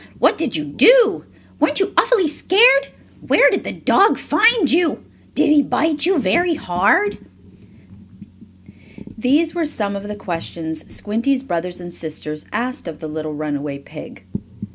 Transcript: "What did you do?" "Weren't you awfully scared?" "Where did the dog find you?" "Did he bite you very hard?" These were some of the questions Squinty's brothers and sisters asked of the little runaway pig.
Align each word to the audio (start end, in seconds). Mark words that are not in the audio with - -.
"What 0.17 0.35
did 0.35 0.55
you 0.55 0.63
do?" 0.65 1.25
"Weren't 1.59 1.79
you 1.79 1.93
awfully 1.95 2.27
scared?" 2.27 2.87
"Where 3.27 3.51
did 3.51 3.63
the 3.63 3.71
dog 3.71 4.17
find 4.17 4.71
you?" 4.71 5.03
"Did 5.35 5.51
he 5.51 5.61
bite 5.61 6.07
you 6.07 6.17
very 6.17 6.55
hard?" 6.55 7.19
These 9.15 9.53
were 9.53 9.67
some 9.67 9.95
of 9.95 10.07
the 10.07 10.15
questions 10.15 10.91
Squinty's 10.91 11.43
brothers 11.43 11.79
and 11.79 11.93
sisters 11.93 12.47
asked 12.51 12.87
of 12.87 12.97
the 12.97 13.07
little 13.07 13.35
runaway 13.35 13.77
pig. 13.77 14.25